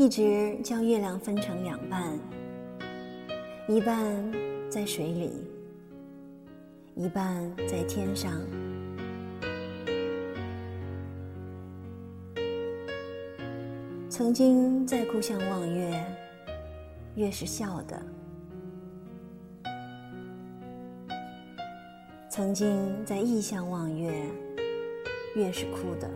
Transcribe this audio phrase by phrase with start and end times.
[0.00, 2.18] 一直将月亮分成两半，
[3.68, 4.32] 一半
[4.70, 5.30] 在水里，
[6.94, 8.32] 一半在天上。
[14.08, 16.02] 曾经在故乡望月，
[17.16, 18.00] 月是笑的；
[22.30, 24.24] 曾经在异乡望月，
[25.36, 26.10] 月是哭的。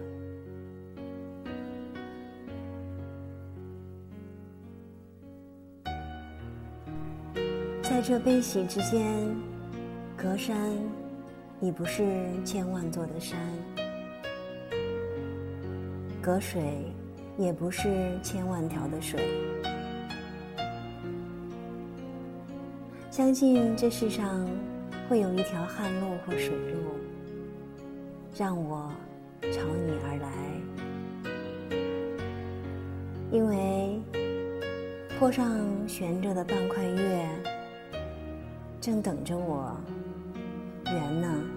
[7.95, 9.07] 在这悲喜之间，
[10.17, 10.57] 隔山
[11.61, 12.05] 已不是
[12.45, 13.39] 千万座的山，
[16.21, 16.93] 隔水
[17.39, 19.21] 也不是千万条的水。
[23.13, 24.45] 相信这世上
[25.09, 26.81] 会有一条旱路或水路，
[28.37, 28.91] 让我
[29.41, 30.33] 朝你而来，
[33.31, 34.03] 因为
[35.17, 35.57] 坡上
[35.87, 37.29] 悬着的半块月。
[38.85, 39.75] 正等着我
[40.85, 41.54] 圆呢。